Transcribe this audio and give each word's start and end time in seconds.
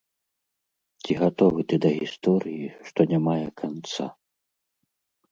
Ці 1.01 1.11
гатовы 1.19 1.59
ты 1.73 1.77
да 1.83 1.91
гісторыі, 1.97 2.65
што 2.87 2.99
не 3.11 3.19
мае 3.27 3.43
канца? 3.61 4.07